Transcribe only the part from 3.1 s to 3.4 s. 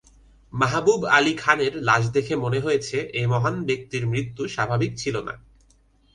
এ